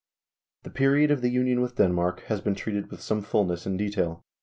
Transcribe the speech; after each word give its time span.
The 0.63 0.71
period 0.71 1.11
of 1.11 1.21
the 1.21 1.29
union 1.29 1.61
with 1.61 1.75
Denmark 1.75 2.21
has 2.21 2.41
been 2.41 2.55
treated 2.55 2.89
with 2.89 3.03
some 3.03 3.21
fullness 3.21 3.67
of 3.67 3.77
detail. 3.77 4.25